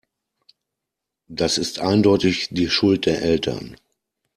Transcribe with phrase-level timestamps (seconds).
[1.27, 3.75] Das ist eindeutig die Schuld der Eltern.